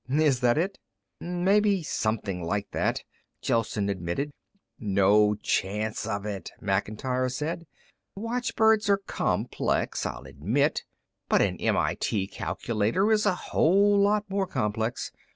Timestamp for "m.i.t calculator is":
11.61-13.27